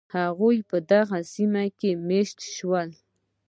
[0.17, 2.89] هغوی په دغو سیمو کې مېشت شول.